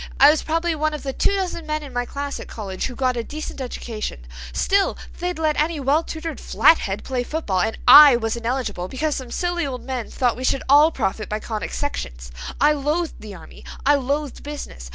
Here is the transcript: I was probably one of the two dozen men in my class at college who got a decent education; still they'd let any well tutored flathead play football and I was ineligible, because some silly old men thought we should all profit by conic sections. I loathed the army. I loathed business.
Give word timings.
I 0.19 0.31
was 0.31 0.41
probably 0.41 0.73
one 0.73 0.95
of 0.95 1.03
the 1.03 1.13
two 1.13 1.35
dozen 1.35 1.67
men 1.67 1.83
in 1.83 1.93
my 1.93 2.05
class 2.05 2.39
at 2.39 2.47
college 2.47 2.87
who 2.87 2.95
got 2.95 3.15
a 3.15 3.23
decent 3.23 3.61
education; 3.61 4.25
still 4.51 4.97
they'd 5.19 5.37
let 5.37 5.61
any 5.61 5.79
well 5.79 6.01
tutored 6.03 6.39
flathead 6.39 7.03
play 7.03 7.21
football 7.21 7.59
and 7.61 7.77
I 7.87 8.15
was 8.15 8.35
ineligible, 8.35 8.87
because 8.87 9.15
some 9.15 9.29
silly 9.29 9.67
old 9.67 9.83
men 9.83 10.09
thought 10.09 10.35
we 10.35 10.43
should 10.43 10.63
all 10.67 10.91
profit 10.91 11.29
by 11.29 11.39
conic 11.39 11.71
sections. 11.71 12.31
I 12.59 12.71
loathed 12.71 13.19
the 13.19 13.35
army. 13.35 13.63
I 13.85 13.93
loathed 13.93 14.41
business. 14.41 14.89